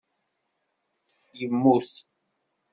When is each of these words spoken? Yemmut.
Yemmut. 1.39 1.91